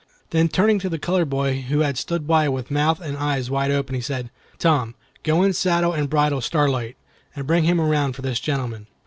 Then 0.31 0.49
turning 0.49 0.79
to 0.79 0.89
the 0.89 0.97
colored 0.97 1.29
boy 1.29 1.61
who 1.61 1.81
had 1.81 1.95
stood 1.95 2.25
by 2.25 2.49
with 2.49 2.71
mouth 2.71 2.99
and 2.99 3.15
eyes 3.15 3.51
wide 3.51 3.69
open, 3.69 3.93
he 3.93 4.01
said, 4.01 4.31
"Tom, 4.57 4.95
go 5.21 5.43
and 5.43 5.55
saddle 5.55 5.93
and 5.93 6.09
bridle 6.09 6.41
Starlight, 6.41 6.97
and 7.35 7.45
bring 7.45 7.65
him 7.65 7.79
around 7.79 8.13
for 8.13 8.23
this 8.23 8.39
gentleman." 8.39 8.87